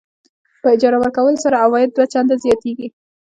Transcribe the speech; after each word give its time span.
په 0.61 0.67
اجاره 0.75 0.97
ورکولو 0.99 1.41
سره 1.45 1.61
عواید 1.65 1.89
دوه 1.93 2.05
چنده 2.13 2.35
زیاتېږي. 2.43 2.87